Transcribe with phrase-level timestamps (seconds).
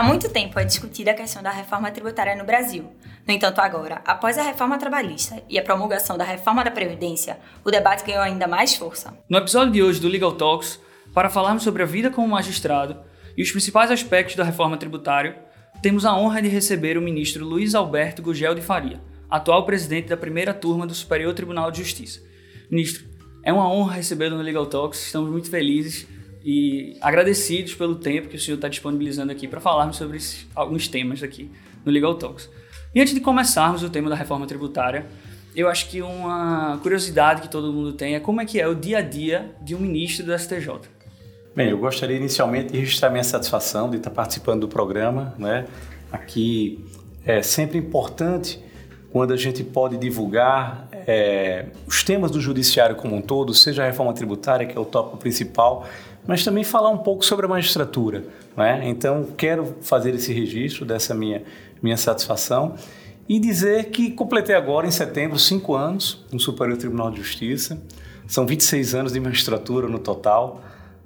[0.00, 2.90] Há muito tempo é discutida a questão da reforma tributária no Brasil.
[3.28, 7.70] No entanto, agora, após a reforma trabalhista e a promulgação da reforma da Previdência, o
[7.70, 9.12] debate ganhou ainda mais força.
[9.28, 10.80] No episódio de hoje do Legal Talks,
[11.12, 12.96] para falarmos sobre a vida como magistrado
[13.36, 15.36] e os principais aspectos da reforma tributária,
[15.82, 20.16] temos a honra de receber o ministro Luiz Alberto Gugel de Faria, atual presidente da
[20.16, 22.22] primeira turma do Superior Tribunal de Justiça.
[22.70, 23.04] Ministro,
[23.44, 26.08] é uma honra recebê-lo no Legal Talks, estamos muito felizes
[26.44, 30.88] e agradecidos pelo tempo que o senhor está disponibilizando aqui para falarmos sobre esses, alguns
[30.88, 31.50] temas aqui
[31.84, 32.48] no Legal Talks.
[32.94, 35.06] E antes de começarmos o tema da reforma tributária,
[35.54, 38.74] eu acho que uma curiosidade que todo mundo tem é como é que é o
[38.74, 40.80] dia a dia de um ministro do STJ.
[41.54, 45.34] Bem, eu gostaria inicialmente de registrar minha satisfação de estar participando do programa.
[45.36, 45.66] Né?
[46.12, 46.84] Aqui
[47.24, 48.62] é sempre importante
[49.12, 53.86] quando a gente pode divulgar é, os temas do judiciário como um todo, seja a
[53.86, 55.88] reforma tributária, que é o tópico principal,
[56.26, 58.24] mas também falar um pouco sobre a magistratura.
[58.56, 58.82] Né?
[58.88, 61.42] Então, quero fazer esse registro dessa minha,
[61.82, 62.74] minha satisfação
[63.28, 67.80] e dizer que completei agora, em setembro, cinco anos no Superior Tribunal de Justiça.
[68.26, 70.62] São 26 anos de magistratura no total.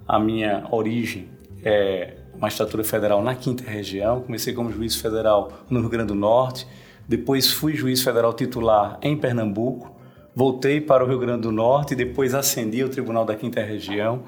[0.07, 1.29] A minha origem
[1.63, 4.21] é magistratura federal na quinta região.
[4.23, 6.67] Comecei como juiz federal no Rio Grande do Norte.
[7.07, 9.95] Depois fui juiz federal titular em Pernambuco.
[10.35, 14.23] Voltei para o Rio Grande do Norte e depois ascendi ao Tribunal da Quinta Região.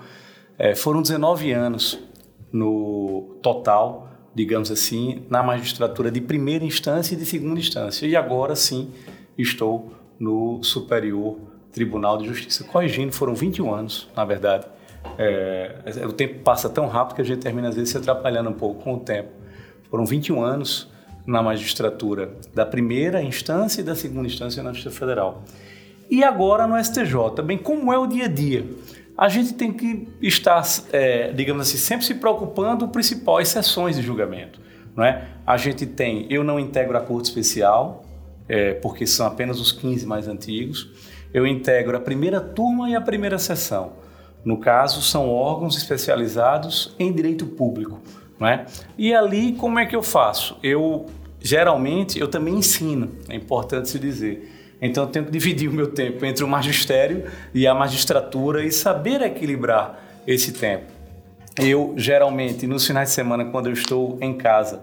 [0.58, 1.98] É, foram 19 anos
[2.52, 8.06] no total, digamos assim, na magistratura de primeira instância e de segunda instância.
[8.06, 8.90] E agora sim
[9.36, 11.38] estou no Superior
[11.72, 12.64] Tribunal de Justiça.
[12.64, 14.66] Corrigindo, foram 21 anos, na verdade.
[15.18, 18.54] É, o tempo passa tão rápido que a gente termina às vezes se atrapalhando um
[18.54, 19.28] pouco com o tempo.
[19.90, 20.90] Foram 21 anos
[21.26, 25.42] na magistratura da primeira instância e da segunda instância na Justiça Federal.
[26.10, 27.42] E agora no STJ.
[27.44, 28.64] Bem, como é o dia a dia?
[29.16, 34.02] A gente tem que estar, é, digamos assim, sempre se preocupando com principais sessões de
[34.02, 34.60] julgamento.
[34.94, 35.28] Não é?
[35.46, 38.04] A gente tem, eu não integro a Corte Especial,
[38.48, 40.90] é, porque são apenas os 15 mais antigos.
[41.32, 43.92] Eu integro a primeira turma e a primeira sessão.
[44.44, 48.00] No caso, são órgãos especializados em direito público.
[48.38, 48.66] Não é?
[48.96, 50.58] E ali, como é que eu faço?
[50.62, 51.06] Eu,
[51.40, 54.55] geralmente, eu também ensino, é importante se dizer.
[54.80, 58.70] Então eu tenho que dividir o meu tempo entre o magistério e a magistratura e
[58.70, 60.84] saber equilibrar esse tempo.
[61.58, 64.82] Eu geralmente nos finais de semana quando eu estou em casa,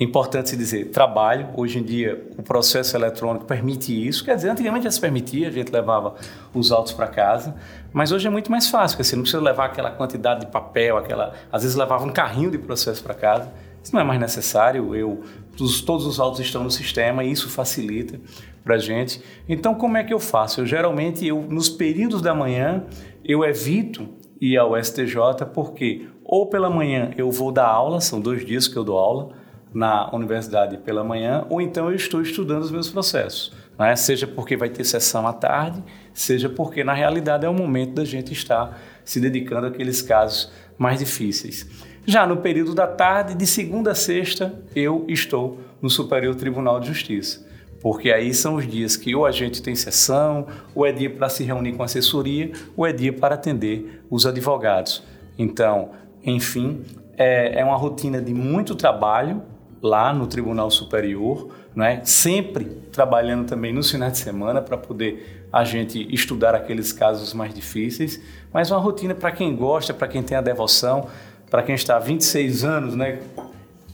[0.00, 1.50] é importante se dizer, trabalho.
[1.56, 4.24] Hoje em dia o processo eletrônico permite isso.
[4.24, 6.16] Quer dizer, antigamente já se permitia, a gente levava
[6.52, 7.54] os autos para casa,
[7.92, 10.96] mas hoje é muito mais fácil, porque você não precisa levar aquela quantidade de papel,
[10.96, 13.52] aquela, às vezes levava um carrinho de processo para casa.
[13.82, 14.94] Isso não é mais necessário.
[14.94, 15.22] Eu,
[15.56, 18.20] todos os autos estão no sistema e isso facilita
[18.64, 19.22] para gente.
[19.48, 20.60] Então, como é que eu faço?
[20.60, 22.84] Eu geralmente, eu, nos períodos da manhã,
[23.24, 24.08] eu evito
[24.40, 28.76] ir ao STJ porque ou pela manhã eu vou dar aula, são dois dias que
[28.76, 29.30] eu dou aula
[29.74, 33.52] na universidade pela manhã, ou então eu estou estudando os meus processos.
[33.78, 33.94] Né?
[33.96, 38.04] Seja porque vai ter sessão à tarde, seja porque na realidade é o momento da
[38.04, 41.66] gente estar se dedicando àqueles casos mais difíceis.
[42.04, 46.88] Já no período da tarde, de segunda a sexta, eu estou no Superior Tribunal de
[46.88, 51.10] Justiça porque aí são os dias que ou a gente tem sessão, ou é dia
[51.10, 55.02] para se reunir com a assessoria, ou é dia para atender os advogados.
[55.36, 55.90] Então,
[56.24, 56.82] enfim,
[57.18, 59.42] é, é uma rotina de muito trabalho
[59.82, 62.04] lá no Tribunal Superior, é?
[62.04, 67.52] sempre trabalhando também nos finais de semana para poder a gente estudar aqueles casos mais
[67.52, 68.20] difíceis,
[68.52, 71.08] mas uma rotina para quem gosta, para quem tem a devoção,
[71.50, 73.20] para quem está há 26 anos, né,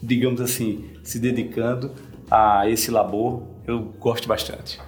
[0.03, 1.93] digamos assim, se dedicando
[2.31, 4.79] a esse labor, eu gosto bastante.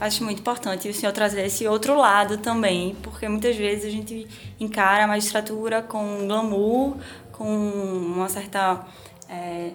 [0.00, 4.26] Acho muito importante o senhor trazer esse outro lado também, porque muitas vezes a gente
[4.58, 6.96] encara a magistratura com glamour,
[7.32, 8.84] com uma certa
[9.28, 9.70] é,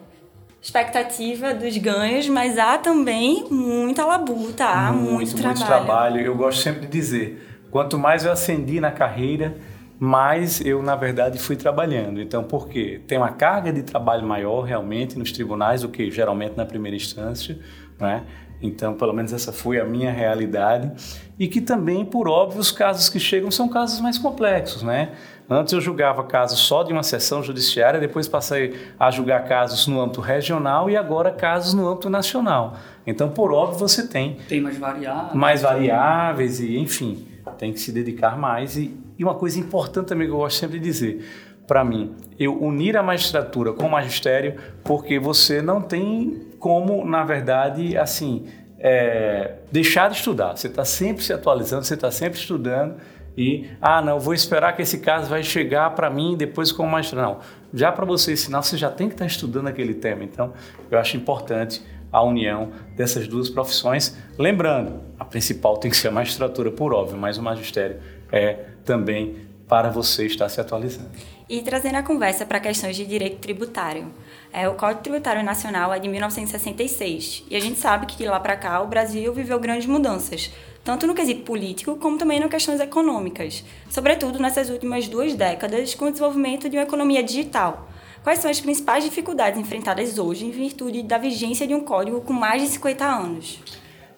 [0.62, 5.58] expectativa dos ganhos, mas há também muita labuta, há muito, muito, trabalho.
[5.58, 6.22] Muito trabalho.
[6.22, 9.56] Eu gosto sempre de dizer, quanto mais eu ascendi na carreira,
[10.00, 12.22] mais eu, na verdade, fui trabalhando.
[12.22, 13.02] Então, por quê?
[13.08, 17.60] Tem uma carga de trabalho maior, realmente, nos tribunais do que geralmente na primeira instância,
[18.00, 18.24] né?
[18.62, 20.92] Então, pelo menos essa foi a minha realidade.
[21.38, 25.12] E que também, por óbvio, os casos que chegam são casos mais complexos, né?
[25.50, 30.00] Antes eu julgava casos só de uma sessão judiciária, depois passei a julgar casos no
[30.00, 32.76] âmbito regional e agora casos no âmbito nacional.
[33.08, 34.38] Então, por óbvio, você tem...
[34.48, 35.34] Tem mais variáveis.
[35.34, 37.26] Mais variáveis e, enfim,
[37.58, 38.78] tem que se dedicar mais.
[38.78, 41.26] E, e uma coisa importante também que eu gosto sempre de dizer,
[41.66, 47.24] para mim, eu unir a magistratura com o magistério, porque você não tem como, na
[47.24, 48.46] verdade, assim,
[48.78, 50.56] é, deixar de estudar.
[50.56, 52.96] Você está sempre se atualizando, você está sempre estudando
[53.38, 57.34] e, ah, não, vou esperar que esse caso vai chegar para mim depois como magistrado.
[57.34, 57.40] Não,
[57.74, 60.24] já para você ensinar, você já tem que estar tá estudando aquele tema.
[60.24, 60.54] Então,
[60.92, 64.18] eu acho importante a união dessas duas profissões.
[64.38, 67.98] Lembrando, a principal tem que ser a magistratura, por óbvio, mas o magistério
[68.32, 71.10] é também para você estar se atualizando.
[71.50, 74.14] E trazendo a conversa para questões de direito tributário.
[74.54, 78.40] É, o Código Tributário Nacional é de 1966 e a gente sabe que de lá
[78.40, 80.52] para cá o Brasil viveu grandes mudanças,
[80.84, 86.06] tanto no quesito político como também nas questões econômicas, sobretudo nessas últimas duas décadas com
[86.06, 87.90] o desenvolvimento de uma economia digital.
[88.24, 92.34] Quais são as principais dificuldades enfrentadas hoje em virtude da vigência de um código com
[92.34, 93.60] mais de 50 anos?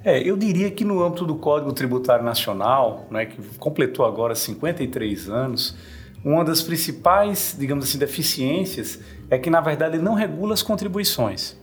[0.03, 5.29] É, eu diria que no âmbito do Código Tributário Nacional, né, que completou agora 53
[5.29, 5.77] anos,
[6.23, 11.57] uma das principais, digamos assim, deficiências é que, na verdade, ele não regula as contribuições.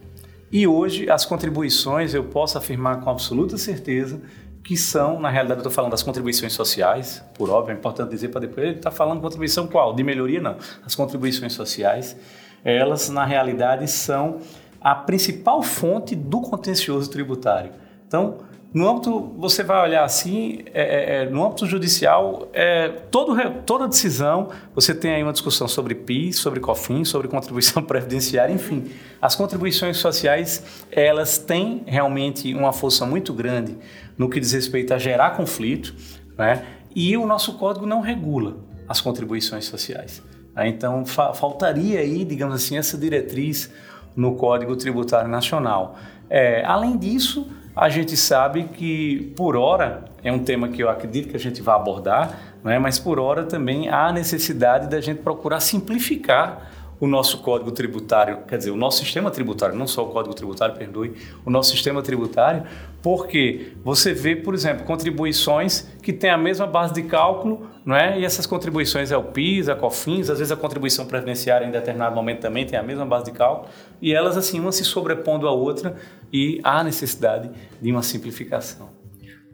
[0.51, 4.21] E hoje, as contribuições, eu posso afirmar com absoluta certeza
[4.65, 8.29] que são, na realidade, eu estou falando das contribuições sociais, por óbvio, é importante dizer
[8.29, 9.95] para depois, ele está falando contribuição qual?
[9.95, 10.57] De melhoria, não.
[10.85, 12.17] As contribuições sociais,
[12.65, 14.41] elas, na realidade, são
[14.81, 17.73] a principal fonte do contencioso tributário.
[18.07, 18.39] Então,
[18.73, 23.35] no âmbito, você vai olhar assim, é, é, é, no âmbito judicial, é, todo,
[23.65, 28.91] toda decisão, você tem aí uma discussão sobre PIS, sobre COFINS, sobre contribuição previdenciária, enfim.
[29.23, 33.75] As contribuições sociais, elas têm realmente uma força muito grande
[34.19, 35.95] no que diz respeito a gerar conflito,
[36.37, 36.67] né?
[36.95, 40.23] e o nosso código não regula as contribuições sociais.
[40.55, 40.69] Né?
[40.69, 43.73] Então, fa faltaria aí, digamos assim, essa diretriz
[44.15, 45.97] no Código Tributário Nacional.
[46.29, 47.49] É, além disso,
[47.79, 51.63] a gente sabe que, por hora, é um tema que eu acredito que a gente
[51.63, 52.77] vai abordar, né?
[52.77, 58.59] mas por hora também há necessidade da gente procurar simplificar o nosso código tributário, quer
[58.59, 61.15] dizer, o nosso sistema tributário, não só o código tributário, perdoe,
[61.45, 62.65] o nosso sistema tributário,
[63.03, 68.19] porque você vê, por exemplo, contribuições que têm a mesma base de cálculo, não é?
[68.19, 72.15] E essas contribuições é o PIS, a COFINS, às vezes a contribuição previdenciária em determinado
[72.15, 73.69] momento também tem a mesma base de cálculo,
[74.03, 75.97] e elas assim, uma se sobrepondo à outra
[76.33, 77.51] e há necessidade
[77.81, 78.91] de uma simplificação.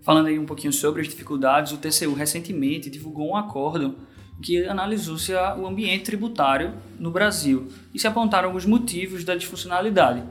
[0.00, 3.96] Falando aí um pouquinho sobre as dificuldades, o TCU recentemente divulgou um acordo
[4.42, 10.22] que analisou-se o ambiente tributário no Brasil e se apontaram alguns motivos da disfuncionalidade.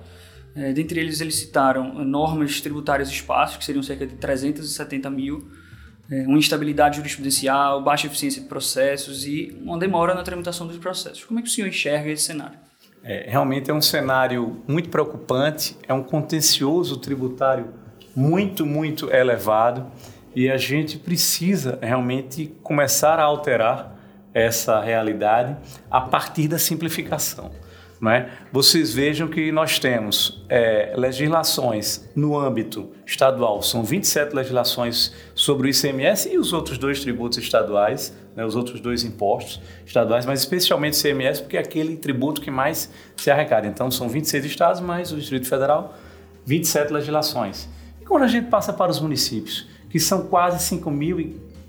[0.56, 5.48] É, dentre eles, eles citaram normas tributárias espaços, que seriam cerca de 370 mil,
[6.12, 11.24] é, uma instabilidade jurisprudencial, baixa eficiência de processos e uma demora na tramitação dos processos.
[11.24, 12.60] Como é que o senhor enxerga esse cenário?
[13.04, 17.74] É, realmente é um cenário muito preocupante, é um contencioso tributário
[18.16, 19.92] muito, muito elevado
[20.36, 23.93] e a gente precisa realmente começar a alterar
[24.34, 25.56] essa realidade
[25.90, 27.52] a partir da simplificação.
[28.06, 28.28] É?
[28.52, 35.70] Vocês vejam que nós temos é, legislações no âmbito estadual, são 27 legislações sobre o
[35.70, 40.98] ICMS e os outros dois tributos estaduais, né, os outros dois impostos estaduais, mas especialmente
[40.98, 43.68] o ICMS, porque é aquele tributo que mais se arrecada.
[43.68, 45.94] Então, são 26 estados, mais o Distrito Federal,
[46.46, 47.70] 27 legislações.
[48.02, 51.22] E quando a gente passa para os municípios, que são quase 5 mil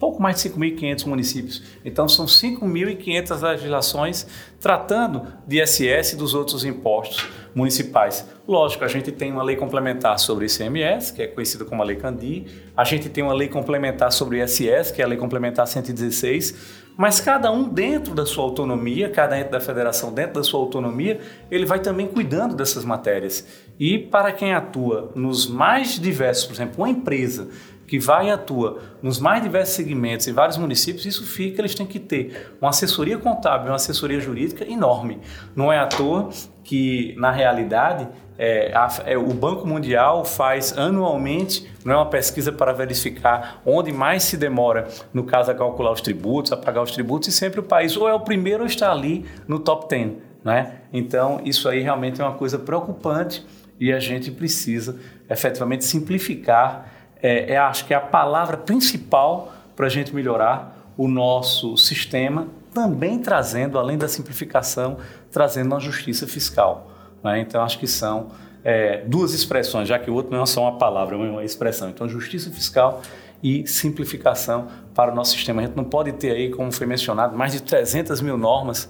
[0.04, 1.62] pouco mais de 5.500 municípios.
[1.82, 4.26] Então, são 5.500 legislações
[4.60, 8.28] tratando de ISS e dos outros impostos municipais.
[8.46, 11.96] Lógico, a gente tem uma lei complementar sobre ICMS, que é conhecida como a Lei
[11.96, 12.44] Candi,
[12.76, 17.18] a gente tem uma lei complementar sobre ISS, que é a Lei Complementar 116, mas
[17.18, 21.18] cada um dentro da sua autonomia, cada ente da federação dentro da sua autonomia,
[21.50, 23.46] ele vai também cuidando dessas matérias.
[23.80, 27.48] E para quem atua nos mais diversos, por exemplo, uma empresa
[27.86, 31.86] que vai e atua nos mais diversos segmentos em vários municípios, isso fica, eles têm
[31.86, 35.20] que ter uma assessoria contábil, uma assessoria jurídica enorme.
[35.54, 36.30] Não é à toa
[36.62, 42.50] que, na realidade, é, a, é, o Banco Mundial faz anualmente não é uma pesquisa
[42.50, 46.90] para verificar onde mais se demora, no caso, a calcular os tributos, a pagar os
[46.90, 50.12] tributos, e sempre o país ou é o primeiro ou está ali no top 10.
[50.42, 50.78] Né?
[50.92, 53.44] Então, isso aí realmente é uma coisa preocupante
[53.78, 54.98] e a gente precisa
[55.28, 56.90] efetivamente simplificar
[57.24, 62.48] é, é, acho que é a palavra principal para a gente melhorar o nosso sistema,
[62.74, 64.98] também trazendo, além da simplificação,
[65.32, 66.90] trazendo uma justiça fiscal.
[67.22, 67.40] Né?
[67.40, 68.28] Então, acho que são
[68.62, 71.88] é, duas expressões, já que o outro não é só uma palavra, é uma expressão.
[71.88, 73.00] Então, justiça fiscal
[73.42, 75.62] e simplificação para o nosso sistema.
[75.62, 78.86] A gente não pode ter aí, como foi mencionado, mais de 300 mil normas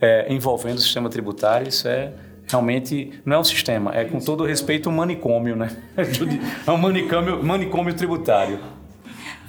[0.00, 1.68] é, envolvendo o sistema tributário.
[1.68, 2.14] Isso é
[2.46, 5.76] realmente não é um sistema, é com todo respeito um manicômio, né?
[6.66, 8.58] É um manicômio, manicômio tributário.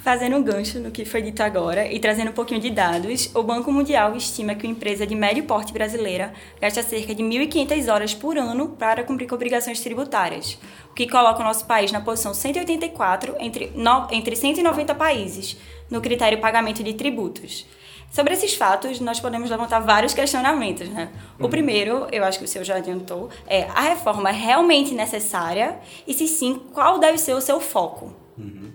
[0.06, 3.42] Fazendo um gancho no que foi dito agora e trazendo um pouquinho de dados, o
[3.42, 8.14] Banco Mundial estima que uma empresa de médio porte brasileira gasta cerca de 1.500 horas
[8.14, 10.60] por ano para cumprir com obrigações tributárias,
[10.92, 15.58] o que coloca o nosso país na posição 184 entre, no, entre 190 países
[15.90, 17.66] no critério pagamento de tributos.
[18.12, 20.88] Sobre esses fatos, nós podemos levantar vários questionamentos.
[20.90, 21.10] Né?
[21.38, 21.50] O uhum.
[21.50, 25.78] primeiro, eu acho que o senhor já adiantou, é a reforma é realmente necessária?
[26.08, 28.14] E se sim, qual deve ser o seu foco?
[28.38, 28.72] Uhum.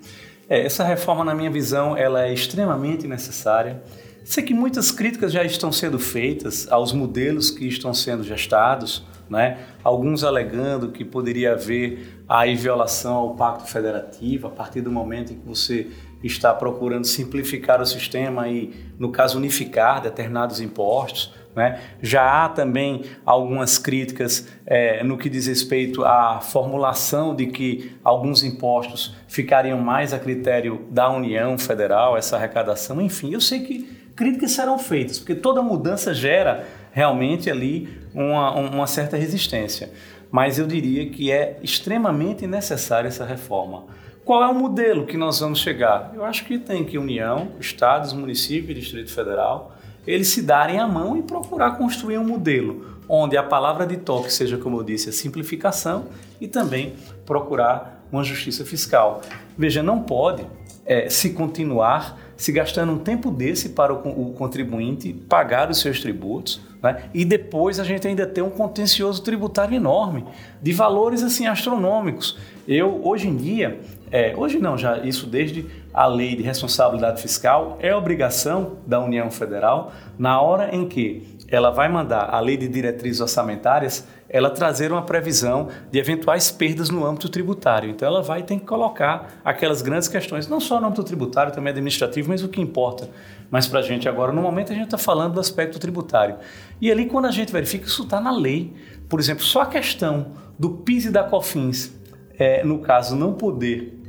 [0.49, 3.82] É, essa reforma, na minha visão, ela é extremamente necessária.
[4.25, 9.58] Sei que muitas críticas já estão sendo feitas aos modelos que estão sendo gestados, né?
[9.82, 15.37] alguns alegando que poderia haver a violação ao Pacto Federativo a partir do momento em
[15.37, 15.88] que você
[16.22, 21.32] está procurando simplificar o sistema e, no caso, unificar determinados impostos.
[21.54, 21.80] Né?
[22.00, 28.44] Já há também algumas críticas é, no que diz respeito à formulação de que alguns
[28.44, 33.00] impostos ficariam mais a critério da União Federal, essa arrecadação.
[33.00, 33.82] Enfim, eu sei que
[34.14, 39.90] críticas serão feitas, porque toda mudança gera realmente ali uma, uma certa resistência.
[40.30, 43.86] Mas eu diria que é extremamente necessária essa reforma.
[44.24, 46.12] Qual é o modelo que nós vamos chegar?
[46.14, 49.72] Eu acho que tem que União, Estados, município e Distrito Federal
[50.06, 54.32] eles se darem a mão e procurar construir um modelo onde a palavra de toque
[54.32, 56.06] seja, como eu disse, a simplificação
[56.40, 56.94] e também
[57.26, 59.20] procurar uma justiça fiscal.
[59.58, 60.46] Veja, não pode
[60.86, 66.00] é, se continuar se gastando um tempo desse para o, o contribuinte pagar os seus
[66.00, 67.04] tributos né?
[67.12, 70.24] e depois a gente ainda tem um contencioso tributário enorme
[70.62, 72.38] de valores assim astronômicos.
[72.66, 73.80] Eu hoje em dia,
[74.12, 79.30] é, hoje não, já isso desde a lei de responsabilidade fiscal é obrigação da União
[79.30, 84.92] Federal, na hora em que ela vai mandar a lei de diretrizes orçamentárias, ela trazer
[84.92, 87.90] uma previsão de eventuais perdas no âmbito tributário.
[87.90, 91.72] Então ela vai ter que colocar aquelas grandes questões, não só no âmbito tributário, também
[91.72, 93.10] administrativo, mas o que importa.
[93.50, 96.36] Mas para a gente agora, no momento, a gente está falando do aspecto tributário.
[96.80, 98.72] E ali, quando a gente verifica, isso está na lei.
[99.08, 101.92] Por exemplo, só a questão do PIS e da COFINS,
[102.38, 104.00] é, no caso, não poder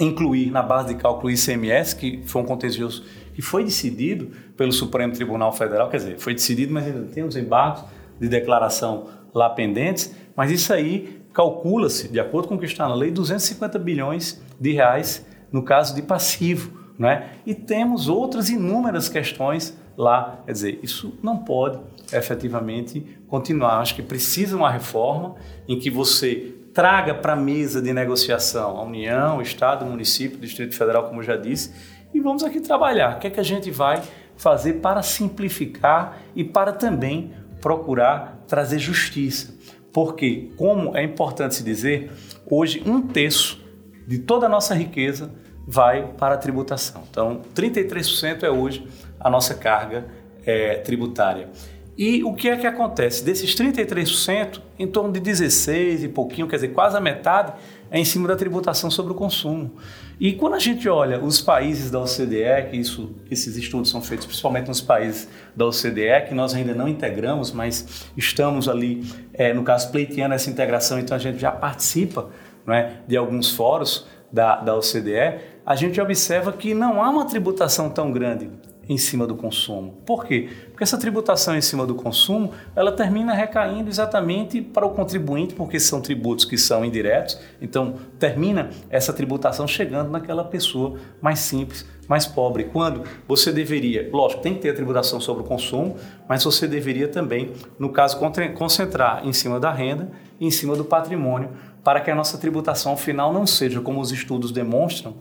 [0.00, 5.12] incluir na base de cálculo ICMS, que foi um contencioso que foi decidido pelo Supremo
[5.12, 7.84] Tribunal Federal, quer dizer, foi decidido, mas ainda tem os embargos
[8.20, 12.94] de declaração lá pendentes, mas isso aí calcula-se, de acordo com o que está na
[12.94, 17.30] lei, 250 bilhões de reais no caso de passivo, né?
[17.46, 21.78] E temos outras inúmeras questões lá, quer dizer, isso não pode
[22.12, 23.78] efetivamente continuar.
[23.78, 25.36] Acho que precisa uma reforma
[25.68, 30.38] em que você traga para a mesa de negociação a União, o Estado, o município,
[30.38, 31.72] o Distrito Federal, como já disse,
[32.12, 33.16] e vamos aqui trabalhar.
[33.16, 34.02] O que é que a gente vai
[34.36, 39.54] fazer para simplificar e para também procurar trazer justiça?
[39.92, 42.12] Porque, como é importante se dizer,
[42.46, 43.60] hoje um terço
[44.06, 45.30] de toda a nossa riqueza
[45.66, 47.02] vai para a tributação.
[47.10, 48.86] Então, 33% é hoje
[49.20, 50.06] a nossa carga
[50.46, 51.50] é, tributária.
[51.98, 53.24] E o que é que acontece?
[53.24, 57.54] Desses 33%, em torno de 16 e pouquinho, quer dizer, quase a metade,
[57.90, 59.72] é em cima da tributação sobre o consumo.
[60.20, 64.26] E quando a gente olha os países da OCDE, que isso, esses estudos são feitos
[64.26, 69.02] principalmente nos países da OCDE, que nós ainda não integramos, mas estamos ali,
[69.34, 72.30] é, no caso, pleiteando essa integração, então a gente já participa
[72.68, 77.90] é, de alguns fóruns da, da OCDE, a gente observa que não há uma tributação
[77.90, 78.48] tão grande
[78.88, 80.00] em cima do consumo.
[80.06, 80.48] Por quê?
[80.70, 85.78] Porque essa tributação em cima do consumo, ela termina recaindo exatamente para o contribuinte, porque
[85.78, 92.26] são tributos que são indiretos, então termina essa tributação chegando naquela pessoa mais simples, mais
[92.26, 92.64] pobre.
[92.64, 97.08] Quando você deveria, lógico, tem que ter a tributação sobre o consumo, mas você deveria
[97.08, 98.18] também, no caso,
[98.54, 101.50] concentrar em cima da renda e em cima do patrimônio,
[101.84, 105.16] para que a nossa tributação final não seja, como os estudos demonstram,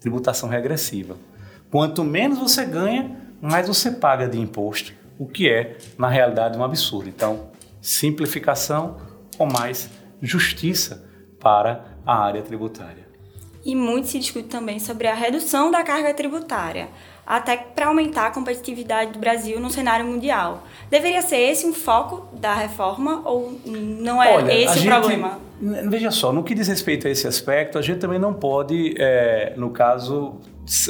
[0.00, 1.14] tributação regressiva.
[1.72, 6.62] Quanto menos você ganha, mais você paga de imposto, o que é, na realidade, um
[6.62, 7.08] absurdo.
[7.08, 7.48] Então,
[7.80, 8.98] simplificação
[9.38, 9.88] ou mais
[10.20, 11.02] justiça
[11.40, 13.08] para a área tributária.
[13.64, 16.88] E muito se discute também sobre a redução da carga tributária,
[17.26, 20.64] até para aumentar a competitividade do Brasil no cenário mundial.
[20.90, 25.40] Deveria ser esse um foco da reforma ou não é Olha, esse o gente, problema?
[25.88, 29.54] Veja só, no que diz respeito a esse aspecto, a gente também não pode, é,
[29.56, 30.38] no caso,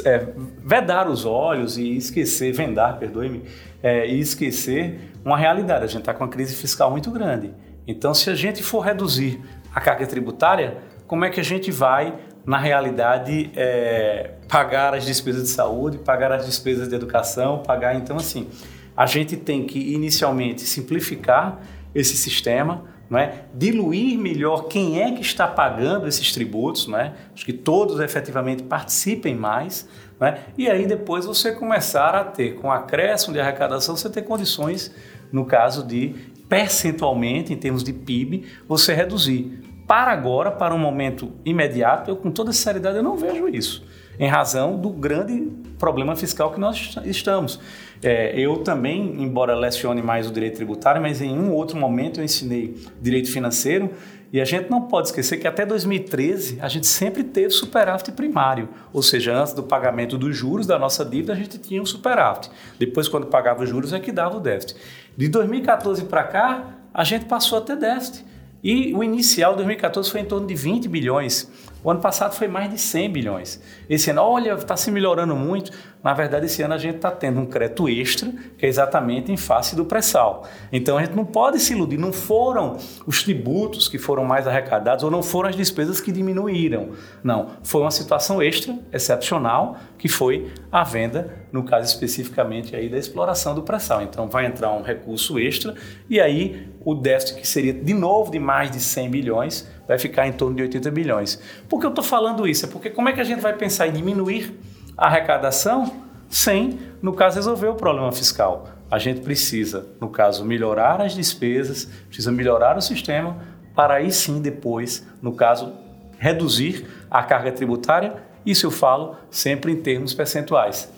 [0.05, 0.27] é,
[0.59, 3.43] vedar os olhos e esquecer, vendar, perdoe-me,
[3.81, 5.85] é, e esquecer uma realidade.
[5.85, 7.53] A gente está com uma crise fiscal muito grande.
[7.87, 9.41] Então, se a gente for reduzir
[9.73, 10.77] a carga tributária,
[11.07, 16.31] como é que a gente vai, na realidade, é, pagar as despesas de saúde, pagar
[16.31, 17.95] as despesas de educação, pagar.
[17.95, 18.47] Então, assim,
[18.95, 21.59] a gente tem que inicialmente simplificar
[21.93, 23.45] esse sistema não é?
[23.53, 27.13] diluir melhor quem é que está pagando esses tributos, não é?
[27.33, 29.87] acho que todos efetivamente participem mais,
[30.19, 30.39] não é?
[30.57, 34.93] e aí depois você começar a ter, com acréscimo de arrecadação, você ter condições,
[35.31, 36.15] no caso de
[36.47, 39.59] percentualmente, em termos de PIB, você reduzir.
[39.87, 43.83] Para agora, para um momento imediato, eu com toda sinceridade eu não vejo isso,
[44.17, 47.59] em razão do grande problema fiscal que nós estamos.
[48.01, 52.23] É, eu também, embora lecione mais o direito tributário, mas em um outro momento eu
[52.23, 53.91] ensinei direito financeiro
[54.33, 58.67] e a gente não pode esquecer que até 2013 a gente sempre teve superávit primário,
[58.91, 62.49] ou seja, antes do pagamento dos juros da nossa dívida a gente tinha um superávit.
[62.79, 64.75] Depois, quando pagava os juros, é que dava o déficit.
[65.15, 68.25] De 2014 para cá, a gente passou a ter déficit.
[68.63, 71.49] E o inicial de 2014 foi em torno de 20 bilhões.
[71.83, 73.61] O ano passado foi mais de 100 bilhões.
[73.89, 75.71] Esse ano, olha, está se melhorando muito.
[76.01, 79.37] Na verdade, esse ano a gente está tendo um crédito extra, que é exatamente em
[79.37, 80.45] face do pré-sal.
[80.71, 81.97] Então a gente não pode se iludir.
[81.97, 86.91] Não foram os tributos que foram mais arrecadados ou não foram as despesas que diminuíram.
[87.21, 87.51] Não.
[87.63, 93.53] Foi uma situação extra, excepcional, que foi a venda, no caso especificamente aí da exploração
[93.53, 94.01] do pré-sal.
[94.01, 95.75] Então vai entrar um recurso extra
[96.09, 100.27] e aí o déficit, que seria de novo de mais de 100 bilhões, vai ficar
[100.27, 101.39] em torno de 80 bilhões.
[101.67, 102.65] Por que eu estou falando isso?
[102.65, 104.59] É porque como é que a gente vai pensar em diminuir
[104.97, 108.67] a arrecadação sem, no caso, resolver o problema fiscal.
[108.89, 113.37] A gente precisa, no caso, melhorar as despesas, precisa melhorar o sistema
[113.75, 115.73] para aí sim depois, no caso,
[116.17, 118.15] reduzir a carga tributária.
[118.43, 120.91] Isso eu falo sempre em termos percentuais.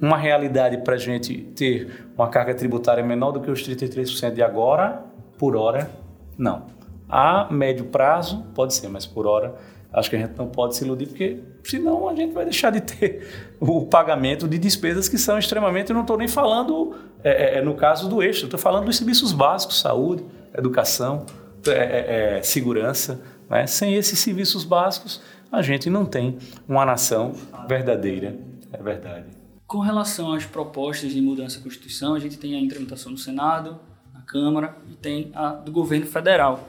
[0.00, 4.42] Uma realidade para a gente ter uma carga tributária menor do que os 33% de
[4.42, 5.02] agora,
[5.36, 5.90] por hora,
[6.36, 6.77] não.
[7.08, 9.54] A médio prazo, pode ser, mas por hora
[9.92, 12.80] Acho que a gente não pode se iludir, porque senão a gente vai deixar de
[12.80, 13.26] ter
[13.58, 15.90] o pagamento de despesas que são extremamente.
[15.90, 18.96] Eu não estou nem falando é, é, é, no caso do eixo, estou falando dos
[18.96, 20.24] serviços básicos, saúde,
[20.56, 21.24] educação,
[21.66, 23.20] é, é, é, segurança.
[23.48, 23.66] Né?
[23.66, 26.36] Sem esses serviços básicos, a gente não tem
[26.68, 27.32] uma nação
[27.66, 28.36] verdadeira.
[28.70, 29.24] É verdade.
[29.66, 33.78] Com relação às propostas de mudança da Constituição, a gente tem a implementação do Senado,
[34.12, 36.68] na Câmara e tem a do governo federal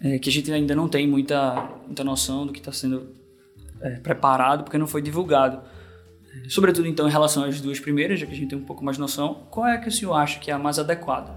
[0.00, 3.08] é, que a gente ainda não tem muita, muita noção do que está sendo
[3.80, 5.60] é, preparado, porque não foi divulgado.
[6.34, 8.84] É, sobretudo, então, em relação às duas primeiras, já que a gente tem um pouco
[8.84, 11.34] mais noção, qual é que o senhor acha que é a mais adequada?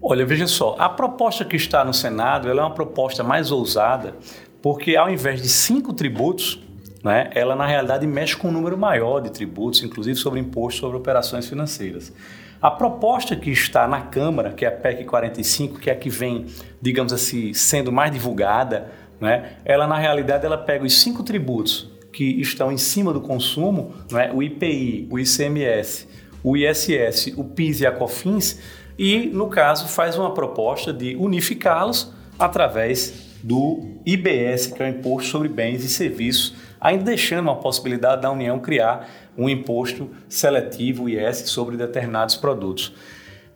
[0.00, 4.14] Olha, veja só, a proposta que está no Senado é uma proposta mais ousada,
[4.62, 6.60] porque ao invés de cinco tributos,
[7.02, 10.96] né, ela na realidade mexe com um número maior de tributos, inclusive sobre imposto sobre
[10.96, 12.12] operações financeiras.
[12.60, 16.08] A proposta que está na Câmara, que é a PEC 45, que é a que
[16.08, 16.46] vem,
[16.80, 18.90] digamos assim, sendo mais divulgada,
[19.20, 19.56] né?
[19.64, 24.30] ela na realidade ela pega os cinco tributos que estão em cima do consumo, né?
[24.32, 26.08] o IPI, o ICMS,
[26.42, 28.60] o ISS, o PIS e a COFINS,
[28.98, 35.30] e no caso faz uma proposta de unificá-los através do IBS, que é o Imposto
[35.30, 41.48] sobre Bens e Serviços, ainda deixando a possibilidade da União criar um imposto seletivo IS
[41.50, 42.94] sobre determinados produtos.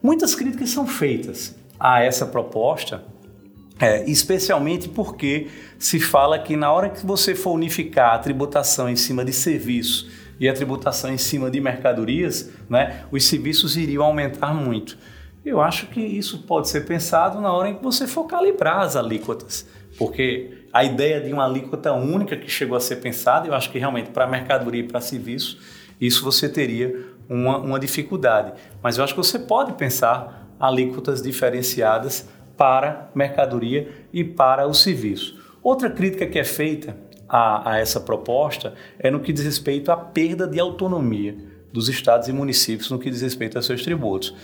[0.03, 3.03] Muitas críticas são feitas a essa proposta,
[3.79, 8.97] é, especialmente porque se fala que na hora que você for unificar a tributação em
[8.97, 14.55] cima de serviços e a tributação em cima de mercadorias, né, os serviços iriam aumentar
[14.55, 14.99] muito.
[15.45, 18.97] Eu acho que isso pode ser pensado na hora em que você for calibrar as
[18.97, 19.67] alíquotas,
[19.99, 23.79] porque a ideia de uma alíquota única que chegou a ser pensada, eu acho que
[23.79, 25.59] realmente para mercadoria e para serviço,
[26.01, 28.53] isso você teria uma, uma dificuldade.
[28.83, 35.39] Mas eu acho que você pode pensar alíquotas diferenciadas para mercadoria e para o serviço.
[35.63, 36.97] Outra crítica que é feita
[37.29, 41.37] a, a, essa proposta é no que diz respeito à perda de autonomia
[41.73, 44.35] dos estados e municípios no que diz respeito a seus tributos.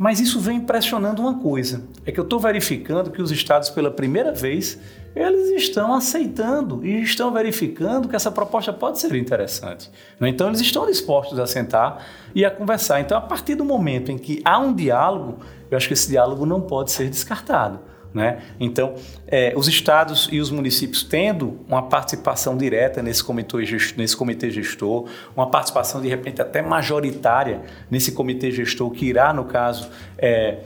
[0.00, 3.90] Mas isso vem impressionando uma coisa: é que eu estou verificando que os estados, pela
[3.90, 4.78] primeira vez,
[5.14, 9.90] eles estão aceitando e estão verificando que essa proposta pode ser interessante.
[10.18, 10.30] Né?
[10.30, 12.02] Então, eles estão dispostos a sentar
[12.34, 12.98] e a conversar.
[13.00, 16.46] Então, a partir do momento em que há um diálogo, eu acho que esse diálogo
[16.46, 17.78] não pode ser descartado.
[18.12, 18.42] Né?
[18.58, 18.94] Então,
[19.28, 24.50] é, os estados e os municípios tendo uma participação direta nesse comitê, gestor, nesse comitê
[24.50, 30.58] gestor, uma participação de repente até majoritária nesse comitê gestor, que irá, no caso, é,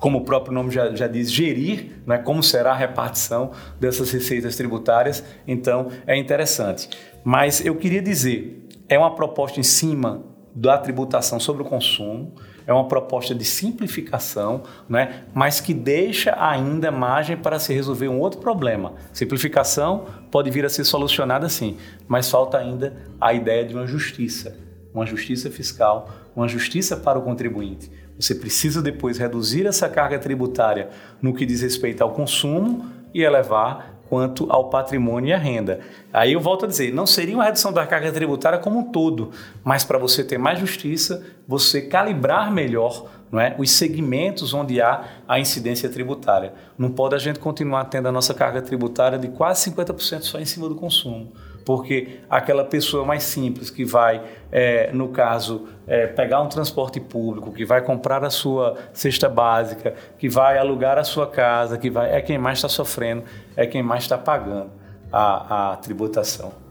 [0.00, 4.56] como o próprio nome já, já diz, gerir né, como será a repartição dessas receitas
[4.56, 6.88] tributárias, então é interessante.
[7.22, 12.34] Mas eu queria dizer, é uma proposta em cima da tributação sobre o consumo,
[12.66, 15.24] é uma proposta de simplificação, né?
[15.34, 18.94] mas que deixa ainda margem para se resolver um outro problema.
[19.12, 24.56] Simplificação pode vir a ser solucionada sim, mas falta ainda a ideia de uma justiça.
[24.92, 27.90] uma justiça fiscal, uma justiça para o contribuinte.
[28.18, 30.90] Você precisa depois reduzir essa carga tributária
[31.22, 35.80] no que diz respeito ao consumo e elevar quanto ao patrimônio e à renda.
[36.12, 39.30] Aí eu volto a dizer, não seria uma redução da carga tributária como um todo,
[39.62, 45.38] mas para você ter mais justiça, você calibrar melhor é, os segmentos onde há a
[45.38, 46.52] incidência tributária.
[46.76, 50.44] Não pode a gente continuar tendo a nossa carga tributária de quase 50% só em
[50.44, 51.32] cima do consumo
[51.64, 57.52] porque aquela pessoa mais simples que vai, é, no caso, é, pegar um transporte público,
[57.52, 62.14] que vai comprar a sua cesta básica, que vai alugar a sua casa, que vai,
[62.14, 63.24] é quem mais está sofrendo,
[63.56, 64.70] é quem mais está pagando
[65.12, 66.69] a, a tributação.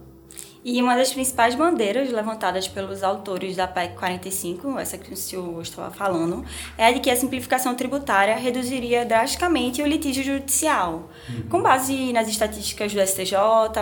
[0.72, 5.60] E uma das principais bandeiras levantadas pelos autores da PEC 45, essa que o senhor
[5.64, 6.46] estava falando,
[6.78, 11.10] é a de que a simplificação tributária reduziria drasticamente o litígio judicial.
[11.28, 11.50] Uhum.
[11.50, 13.34] Com base nas estatísticas do STJ,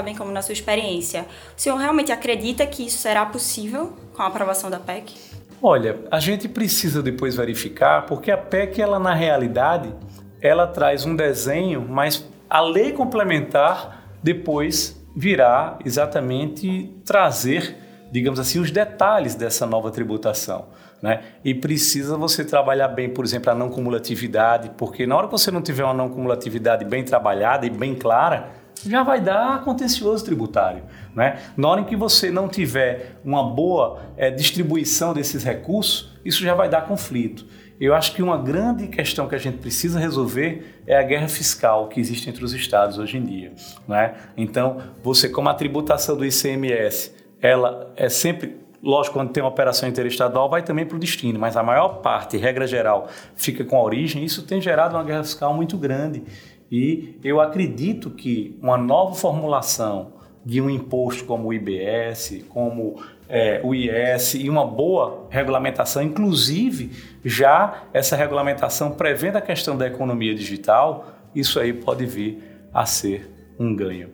[0.01, 1.25] bem como na sua experiência,
[1.57, 5.13] o senhor realmente acredita que isso será possível com a aprovação da PEC?
[5.61, 9.93] Olha, a gente precisa depois verificar, porque a PEC, ela na realidade,
[10.41, 17.75] ela traz um desenho, mas a lei complementar depois virá exatamente trazer,
[18.11, 20.67] digamos assim, os detalhes dessa nova tributação.
[21.01, 21.23] Né?
[21.43, 25.49] E precisa você trabalhar bem, por exemplo, a não cumulatividade, porque na hora que você
[25.49, 28.51] não tiver uma não cumulatividade bem trabalhada e bem clara,
[28.85, 30.83] já vai dar contencioso tributário.
[31.15, 31.39] Né?
[31.57, 36.53] Na hora em que você não tiver uma boa é, distribuição desses recursos, isso já
[36.53, 37.43] vai dar conflito.
[37.79, 41.87] Eu acho que uma grande questão que a gente precisa resolver é a guerra fiscal
[41.87, 43.53] que existe entre os estados hoje em dia.
[43.87, 44.15] Né?
[44.35, 49.89] Então, você, como a tributação do ICMS, ela é sempre Lógico, quando tem uma operação
[49.89, 53.81] interestadual, vai também para o destino, mas a maior parte, regra geral, fica com a
[53.81, 54.23] origem.
[54.23, 56.23] Isso tem gerado uma guerra fiscal muito grande.
[56.71, 60.13] E eu acredito que uma nova formulação
[60.45, 66.91] de um imposto como o IBS, como é, o IS e uma boa regulamentação, inclusive
[67.23, 72.41] já essa regulamentação prevendo a questão da economia digital, isso aí pode vir
[72.73, 74.09] a ser um ganho.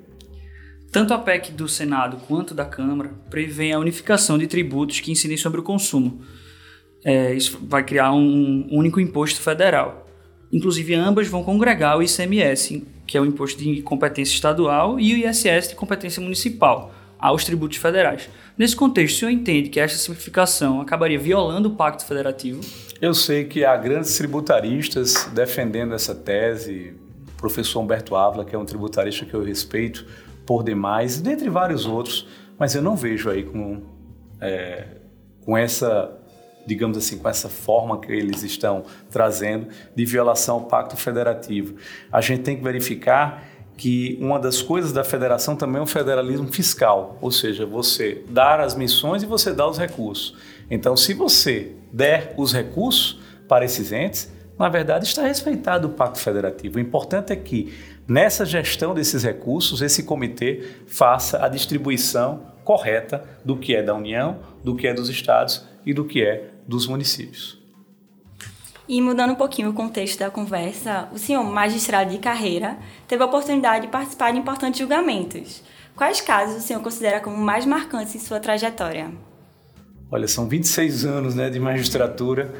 [0.92, 5.38] Tanto a PEC do Senado quanto da Câmara prevê a unificação de tributos que incidem
[5.38, 6.22] sobre o consumo.
[7.04, 10.08] É, isso vai criar um único imposto federal.
[10.52, 15.28] Inclusive, ambas vão congregar o ICMS, que é o imposto de competência estadual, e o
[15.28, 18.30] ISS de competência municipal, aos tributos federais.
[18.58, 22.62] Nesse contexto, o senhor entende que esta simplificação acabaria violando o Pacto Federativo?
[23.02, 26.94] Eu sei que há grandes tributaristas defendendo essa tese.
[27.34, 30.06] O professor Humberto Ávila, que é um tributarista que eu respeito
[30.46, 33.82] por demais, dentre vários outros, mas eu não vejo aí com,
[34.40, 34.86] é,
[35.44, 36.20] com essa
[36.66, 41.76] digamos assim, com essa forma que eles estão trazendo de violação ao Pacto Federativo.
[42.12, 43.44] A gente tem que verificar
[43.78, 48.60] que uma das coisas da federação também é o federalismo fiscal, ou seja, você dar
[48.60, 50.36] as missões e você dar os recursos.
[50.70, 56.20] Então, se você der os recursos para esses entes, na verdade está respeitado o Pacto
[56.20, 56.78] Federativo.
[56.78, 57.74] O importante é que
[58.08, 64.40] nessa gestão desses recursos, esse comitê faça a distribuição correta do que é da União,
[64.64, 67.63] do que é dos estados e do que é dos municípios.
[68.88, 73.26] E mudando um pouquinho o contexto da conversa, o senhor, magistrado de carreira, teve a
[73.26, 75.64] oportunidade de participar de importantes julgamentos.
[75.96, 79.12] Quais casos o senhor considera como mais marcantes em sua trajetória?
[80.12, 82.54] Olha, são 26 anos né, de magistratura.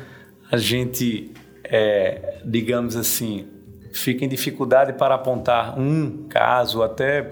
[0.50, 1.32] A gente,
[1.64, 3.48] é, digamos assim,
[3.92, 7.32] fica em dificuldade para apontar um caso, até.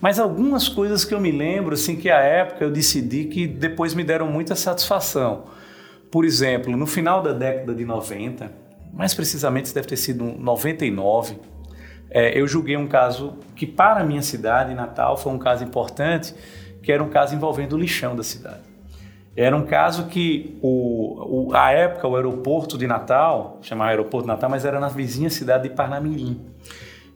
[0.00, 3.94] Mas algumas coisas que eu me lembro, assim, que à época eu decidi que depois
[3.94, 5.46] me deram muita satisfação.
[6.10, 8.50] Por exemplo, no final da década de 90,
[8.92, 11.36] mais precisamente deve ter sido 99,
[12.10, 16.34] é, eu julguei um caso que para a minha cidade, Natal, foi um caso importante,
[16.82, 18.62] que era um caso envolvendo o lixão da cidade.
[19.36, 24.32] Era um caso que, o, o, a época, o aeroporto de Natal, chamava aeroporto de
[24.32, 26.40] Natal, mas era na vizinha cidade de Parnamirim.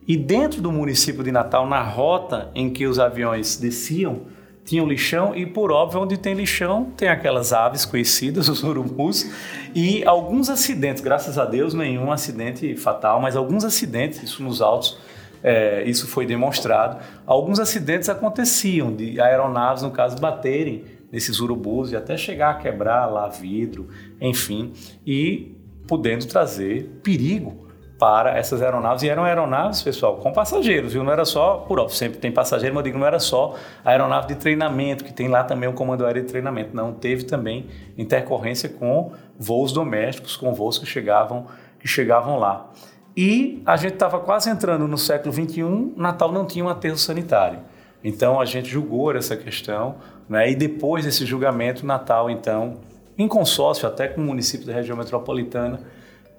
[0.07, 4.21] E dentro do município de Natal, na rota em que os aviões desciam,
[4.65, 9.31] tinha lixão e, por óbvio, onde tem lixão, tem aquelas aves conhecidas, os urubus,
[9.75, 14.99] e alguns acidentes, graças a Deus, nenhum acidente fatal, mas alguns acidentes, isso nos autos,
[15.43, 21.97] é, isso foi demonstrado, alguns acidentes aconteciam, de aeronaves, no caso, baterem nesses urubus e
[21.97, 23.89] até chegar a quebrar lá vidro,
[24.21, 24.73] enfim,
[25.07, 25.55] e
[25.87, 27.62] podendo trazer perigo
[28.03, 29.05] para essas aeronaves.
[29.05, 31.05] E eram aeronaves, pessoal, com passageiros, viu?
[31.05, 33.91] Não era só, por óbvio, sempre tem passageiro, mas eu digo, não era só a
[33.91, 36.75] aeronave de treinamento, que tem lá também o comando aéreo de treinamento.
[36.75, 41.47] Não, teve também intercorrência com voos domésticos, com voos que chegavam,
[41.79, 42.73] que chegavam lá.
[43.17, 47.61] E a gente estava quase entrando no século XXI, Natal não tinha um aterro sanitário.
[48.03, 49.95] Então a gente julgou essa questão
[50.29, 50.51] Né?
[50.51, 52.81] E depois desse julgamento, Natal, então,
[53.17, 55.79] em consórcio até com o município da região metropolitana,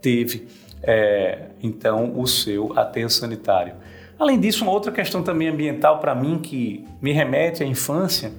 [0.04, 0.46] teve
[0.84, 3.74] é, então o seu aterro sanitário.
[4.20, 8.32] Além disso, uma outra questão também ambiental para mim que me remete à infância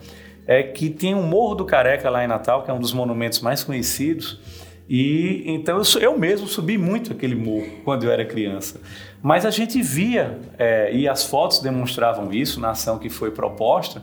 [0.47, 3.41] é que tem o Morro do Careca lá em Natal, que é um dos monumentos
[3.41, 4.39] mais conhecidos.
[4.89, 8.79] E então eu, eu mesmo subi muito aquele morro quando eu era criança.
[9.23, 14.03] Mas a gente via, é, e as fotos demonstravam isso na ação que foi proposta,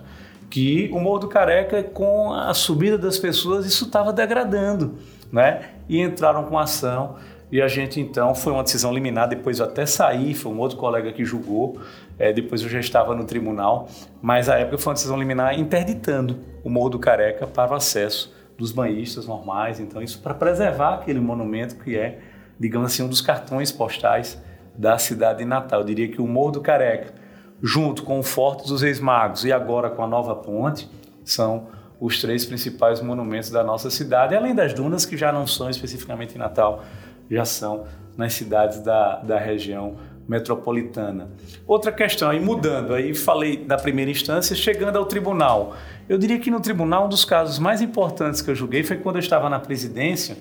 [0.50, 4.96] que o Morro do Careca, com a subida das pessoas, isso estava degradando.
[5.32, 5.62] Né?
[5.88, 7.16] E entraram com ação
[7.52, 10.78] e a gente então foi uma decisão liminar, depois eu até saí, foi um outro
[10.78, 11.78] colega que julgou,
[12.18, 13.90] é, depois eu já estava no tribunal,
[14.22, 18.34] mas a época foi uma decisão liminar interditando o Morro do Careca para o acesso
[18.58, 22.20] dos banhistas normais, então isso para preservar aquele monumento que é,
[22.60, 24.42] digamos assim, um dos cartões postais
[24.78, 25.82] da cidade de Natal.
[25.82, 27.14] Eu diria que o Morro do Careca,
[27.62, 30.90] junto com o Forte dos Reis Magos e agora com a Nova Ponte,
[31.26, 31.68] são
[32.00, 36.36] os três principais monumentos da nossa cidade, além das dunas que já não são especificamente
[36.36, 36.84] em Natal,
[37.32, 37.86] já são
[38.18, 39.96] nas cidades da, da região
[40.28, 41.30] metropolitana.
[41.66, 45.76] Outra questão, aí mudando, aí falei da primeira instância, chegando ao tribunal.
[46.08, 49.16] Eu diria que no tribunal, um dos casos mais importantes que eu julguei foi quando
[49.16, 50.38] eu estava na presidência,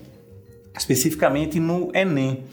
[0.76, 2.44] especificamente no Enem.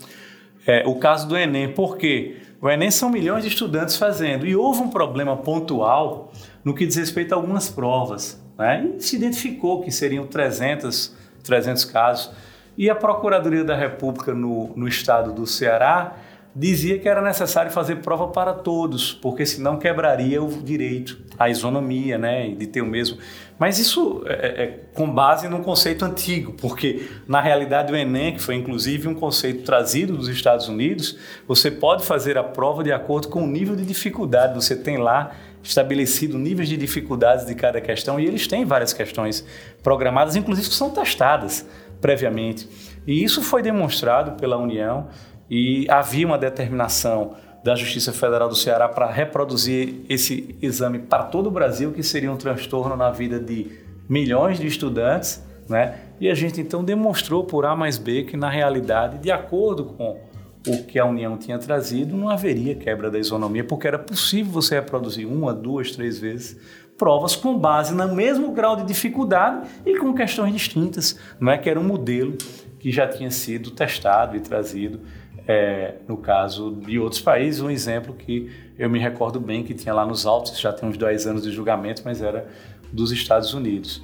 [0.66, 4.80] É, o caso do Enem, porque o Enem são milhões de estudantes fazendo, e houve
[4.80, 6.32] um problema pontual
[6.64, 8.42] no que diz respeito a algumas provas.
[8.58, 8.94] Né?
[8.98, 12.30] E se identificou que seriam 300, 300 casos.
[12.78, 16.16] E a Procuradoria da República no, no estado do Ceará
[16.54, 22.16] dizia que era necessário fazer prova para todos, porque senão quebraria o direito à isonomia,
[22.16, 23.18] né, de ter o mesmo.
[23.58, 28.34] Mas isso é, é, é com base num conceito antigo, porque na realidade o Enem,
[28.34, 32.92] que foi inclusive um conceito trazido dos Estados Unidos, você pode fazer a prova de
[32.92, 34.54] acordo com o nível de dificuldade.
[34.54, 39.44] Você tem lá estabelecido níveis de dificuldades de cada questão e eles têm várias questões
[39.82, 41.66] programadas, inclusive que são testadas
[42.00, 42.68] previamente.
[43.06, 45.08] E isso foi demonstrado pela União
[45.50, 51.48] e havia uma determinação da Justiça Federal do Ceará para reproduzir esse exame para todo
[51.48, 53.66] o Brasil, que seria um transtorno na vida de
[54.08, 55.98] milhões de estudantes, né?
[56.20, 60.20] E a gente então demonstrou por A mais B que na realidade, de acordo com
[60.66, 64.76] o que a União tinha trazido, não haveria quebra da isonomia, porque era possível você
[64.76, 66.58] reproduzir uma, duas, três vezes
[66.98, 71.70] provas com base no mesmo grau de dificuldade e com questões distintas, não é que
[71.70, 72.36] era um modelo
[72.80, 75.00] que já tinha sido testado e trazido
[75.48, 79.94] é, no caso de outros países, um exemplo que eu me recordo bem que tinha
[79.94, 82.46] lá nos Altos, já tem uns dois anos de julgamento, mas era
[82.92, 84.02] dos Estados Unidos.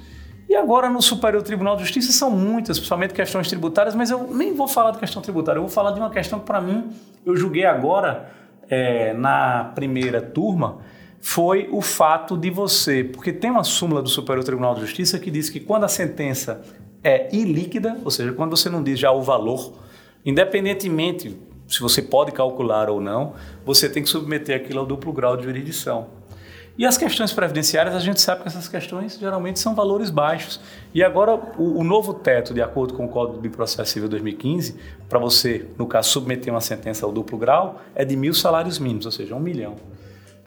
[0.49, 4.55] E agora no Superior Tribunal de Justiça são muitas, principalmente questões tributárias, mas eu nem
[4.55, 6.89] vou falar de questão tributária, eu vou falar de uma questão que para mim
[7.23, 8.29] eu julguei agora
[8.67, 10.79] é, na primeira turma,
[11.27, 15.31] foi o fato de você, porque tem uma súmula do Superior Tribunal de Justiça que
[15.31, 16.61] diz que quando a sentença
[17.03, 19.73] é ilíquida, ou seja, quando você não diz já o valor,
[20.23, 21.35] independentemente
[21.67, 23.33] se você pode calcular ou não,
[23.65, 26.09] você tem que submeter aquilo ao duplo grau de jurisdição.
[26.77, 30.61] E as questões previdenciárias, a gente sabe que essas questões geralmente são valores baixos.
[30.93, 34.75] E agora, o, o novo teto, de acordo com o Código de Processo Civil 2015,
[35.09, 39.07] para você, no caso, submeter uma sentença ao duplo grau, é de mil salários mínimos,
[39.07, 39.75] ou seja, um milhão.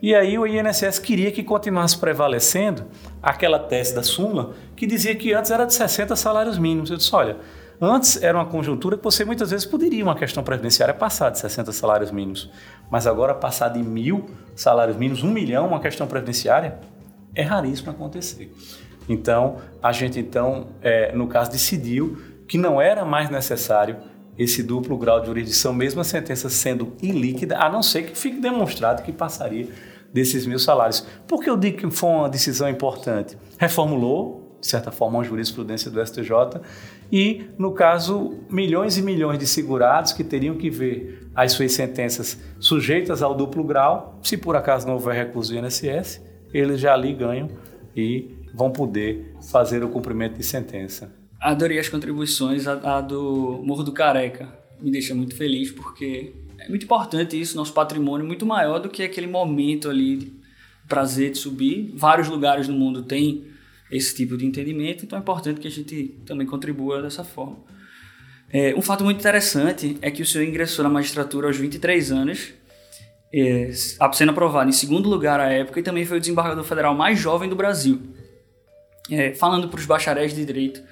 [0.01, 2.85] E aí o INSS queria que continuasse prevalecendo
[3.21, 6.91] aquela tese da súmula que dizia que antes era de 60 salários mínimos.
[6.91, 7.37] Eu disse, olha,
[7.81, 11.73] antes era uma conjuntura que você muitas vezes poderia, uma questão previdenciária, passar de 60
[11.73, 12.49] salários mínimos.
[12.89, 16.79] Mas agora passar de mil salários mínimos, um milhão, uma questão previdenciária,
[17.35, 18.55] é raríssimo acontecer.
[19.09, 23.97] Então, a gente, então, é, no caso, decidiu que não era mais necessário
[24.39, 28.41] esse duplo grau de jurisdição, mesmo a sentença sendo ilíquida, a não ser que fique
[28.41, 29.69] demonstrado que passaria
[30.13, 31.05] desses mil salários.
[31.27, 33.37] Por que eu digo que foi uma decisão importante?
[33.59, 36.61] Reformulou, de certa forma, a jurisprudência do STJ
[37.11, 42.39] e, no caso, milhões e milhões de segurados que teriam que ver as suas sentenças
[42.59, 46.21] sujeitas ao duplo grau, se por acaso não houver recurso do INSS,
[46.53, 47.49] eles já ali ganham
[47.95, 51.18] e vão poder fazer o cumprimento de sentença.
[51.41, 54.49] Adorei as contribuições, a, a do Morro do Careca.
[54.81, 59.03] Me deixa muito feliz porque é muito importante isso, nosso patrimônio muito maior do que
[59.03, 60.33] aquele momento ali de
[60.89, 61.93] prazer de subir.
[61.95, 63.47] Vários lugares no mundo têm
[63.91, 67.59] esse tipo de entendimento, então é importante que a gente também contribua dessa forma.
[68.51, 72.53] É, um fato muito interessante é que o senhor ingressou na magistratura aos 23 anos,
[73.33, 73.71] é,
[74.13, 77.49] sendo aprovado em segundo lugar à época, e também foi o desembargador federal mais jovem
[77.49, 78.01] do Brasil.
[79.11, 80.83] É, falando para os bacharéis de direito,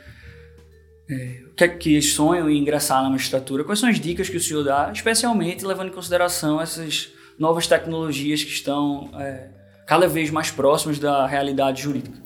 [1.09, 4.41] é, que, é que sonham em ingressar na magistratura, quais são as dicas que o
[4.41, 9.49] senhor dá, especialmente levando em consideração essas novas tecnologias que estão é,
[9.87, 12.19] cada vez mais próximas da realidade jurídica?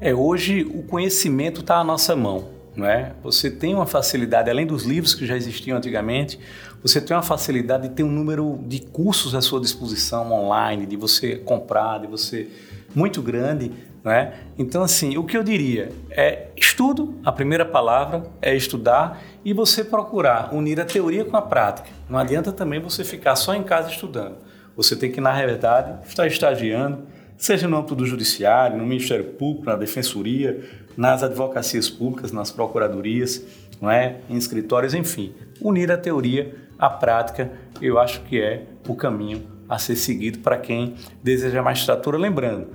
[0.00, 2.60] É, hoje o conhecimento está à nossa mão.
[2.78, 3.12] É?
[3.22, 6.38] Você tem uma facilidade, além dos livros que já existiam antigamente,
[6.82, 10.96] você tem uma facilidade de ter um número de cursos à sua disposição online, de
[10.96, 12.48] você comprar, de você
[12.94, 14.34] muito grande, não é?
[14.58, 19.84] Então assim, o que eu diria é estudo, a primeira palavra é estudar e você
[19.84, 21.88] procurar unir a teoria com a prática.
[22.08, 24.36] Não adianta também você ficar só em casa estudando.
[24.76, 29.66] Você tem que na verdade estar estagiando, seja no âmbito do judiciário, no Ministério Público,
[29.66, 30.62] na defensoria,
[30.96, 33.42] nas advocacias públicas, nas procuradorias,
[33.80, 34.16] não é?
[34.28, 35.32] em escritórios, enfim.
[35.60, 40.58] Unir a teoria à prática, eu acho que é o caminho a ser seguido para
[40.58, 42.18] quem deseja magistratura.
[42.18, 42.68] Lembrando,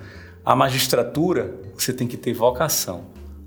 [0.46, 3.06] a magistratura você tem que ter vocação.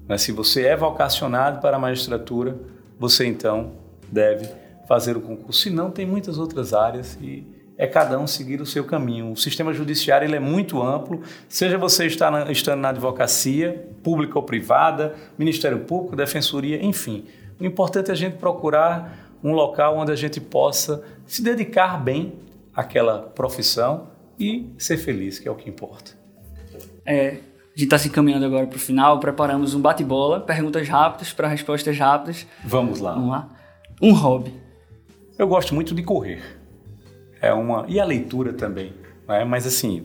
[0.08, 0.18] Né?
[0.18, 2.58] Se você é vocacionado para a magistratura,
[2.98, 3.72] você então
[4.10, 4.48] deve
[4.88, 5.60] fazer o concurso.
[5.60, 9.30] Se não, tem muitas outras áreas e é cada um seguir o seu caminho.
[9.30, 14.36] O sistema judiciário ele é muito amplo, seja você está na, estando na advocacia, pública
[14.36, 17.26] ou privada, Ministério Público, Defensoria, enfim.
[17.60, 22.34] O importante é a gente procurar um local onde a gente possa se dedicar bem
[22.74, 24.08] àquela profissão
[24.38, 26.17] e ser feliz, que é o que importa.
[27.08, 27.30] É, a
[27.70, 31.96] gente está se encaminhando agora para o final, preparamos um bate-bola, perguntas rápidas para respostas
[31.98, 32.46] rápidas.
[32.64, 33.14] Vamos lá.
[33.14, 33.48] Vamos lá.
[34.02, 34.52] Um hobby.
[35.38, 36.58] Eu gosto muito de correr
[37.40, 38.92] é uma e a leitura também,
[39.26, 39.44] né?
[39.44, 40.04] Mas assim,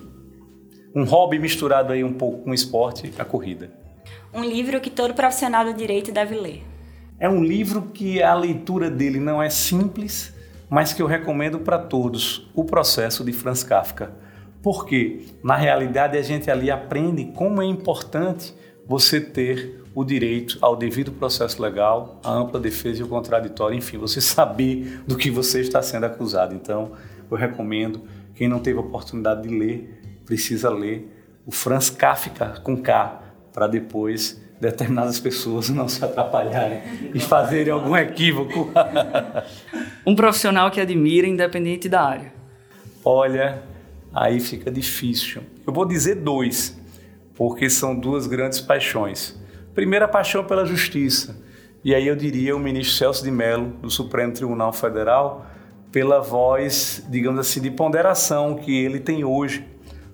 [0.95, 3.71] um hobby misturado aí um pouco com esporte, a corrida.
[4.33, 6.63] Um livro que todo profissional do direito deve ler.
[7.19, 10.33] É um livro que a leitura dele não é simples,
[10.69, 14.11] mas que eu recomendo para todos, O Processo de Franz Kafka.
[14.63, 18.55] Porque na realidade a gente ali aprende como é importante
[18.87, 23.97] você ter o direito ao devido processo legal, a ampla defesa e o contraditório, enfim,
[23.97, 26.55] você saber do que você está sendo acusado.
[26.55, 26.93] Então,
[27.29, 28.01] eu recomendo.
[28.33, 31.07] Quem não teve a oportunidade de ler, precisa ler
[31.45, 33.21] o Franz Kafka com K,
[33.53, 36.81] para depois determinadas pessoas não se atrapalharem
[37.13, 38.71] e fazerem algum equívoco.
[40.07, 42.33] um profissional que admira, independente da área.
[43.03, 43.61] Olha,
[44.13, 45.41] aí fica difícil.
[45.65, 46.79] Eu vou dizer dois,
[47.33, 49.37] porque são duas grandes paixões.
[49.73, 51.41] Primeira paixão pela justiça.
[51.83, 55.45] E aí eu diria o ministro Celso de Mello, do Supremo Tribunal Federal,
[55.91, 59.65] pela voz, digamos assim, de ponderação que ele tem hoje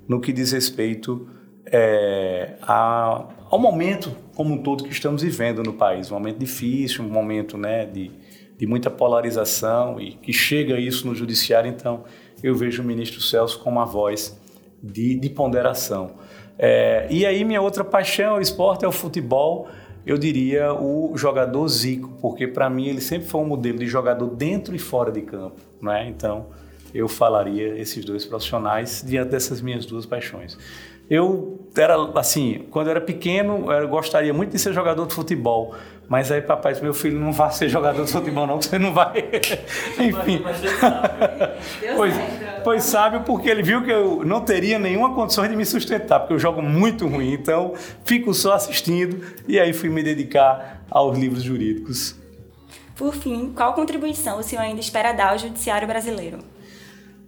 [0.07, 1.29] no que diz respeito
[1.71, 6.09] é, a, ao momento como um todo que estamos vivendo no país.
[6.11, 8.11] Um momento difícil, um momento né, de,
[8.57, 11.69] de muita polarização e que chega isso no judiciário.
[11.69, 12.03] Então,
[12.43, 14.39] eu vejo o ministro Celso como a voz
[14.81, 16.11] de, de ponderação.
[16.57, 19.69] É, e aí, minha outra paixão o esporte, é o futebol
[20.05, 24.27] eu diria o jogador Zico, porque para mim ele sempre foi um modelo de jogador
[24.27, 26.07] dentro e fora de campo, não é?
[26.07, 26.47] Então
[26.93, 30.57] eu falaria esses dois profissionais diante dessas minhas duas paixões.
[31.09, 35.75] Eu era assim, quando eu era pequeno, eu gostaria muito de ser jogador de futebol,
[36.07, 38.93] mas aí papai disse, meu filho não vai ser jogador de futebol não, você não
[38.93, 39.17] vai.
[39.99, 40.43] Enfim.
[41.95, 42.15] pois,
[42.63, 46.33] pois sabe porque ele viu que eu não teria nenhuma condição de me sustentar, porque
[46.33, 51.43] eu jogo muito ruim, então fico só assistindo e aí fui me dedicar aos livros
[51.43, 52.15] jurídicos.
[52.95, 56.39] Por fim, qual contribuição o senhor ainda espera dar ao judiciário brasileiro?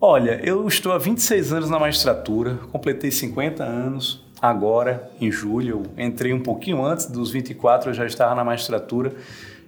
[0.04, 5.84] Olha, eu estou há 26 anos na magistratura, completei 50 anos, agora, em julho.
[5.96, 9.14] Eu entrei um pouquinho antes dos 24, eu já estava na magistratura.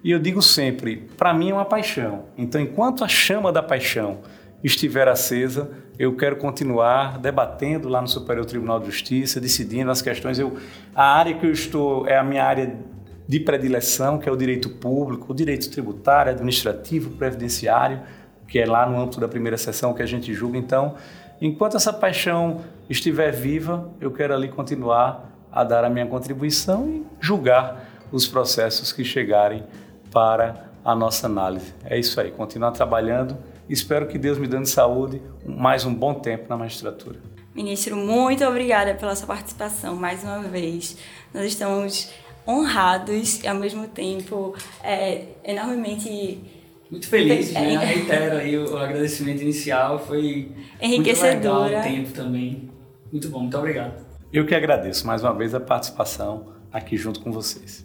[0.03, 2.23] E eu digo sempre, para mim é uma paixão.
[2.35, 4.21] Então, enquanto a chama da paixão
[4.63, 5.69] estiver acesa,
[5.99, 10.39] eu quero continuar debatendo lá no Superior Tribunal de Justiça, decidindo as questões.
[10.39, 10.57] Eu,
[10.95, 12.75] a área que eu estou é a minha área
[13.27, 18.01] de predileção, que é o direito público, o direito tributário, administrativo, previdenciário,
[18.47, 20.57] que é lá no âmbito da primeira sessão que a gente julga.
[20.57, 20.95] Então,
[21.45, 27.05] Enquanto essa paixão estiver viva, eu quero ali continuar a dar a minha contribuição e
[27.19, 29.61] julgar os processos que chegarem
[30.09, 31.73] para a nossa análise.
[31.83, 33.37] É isso aí, continuar trabalhando.
[33.67, 37.19] Espero que Deus me dando saúde, mais um bom tempo na magistratura.
[37.53, 40.97] Ministro, muito obrigada pela sua participação mais uma vez.
[41.33, 42.09] Nós estamos
[42.47, 46.41] honrados e, ao mesmo tempo, é, enormemente
[46.93, 47.75] muito feliz, né?
[47.75, 51.59] Reitero aí o agradecimento inicial, foi enriquecedora.
[51.59, 52.69] Muito legal o tempo também.
[53.11, 54.05] Muito bom, muito obrigado.
[54.31, 57.83] Eu que agradeço mais uma vez a participação aqui junto com vocês.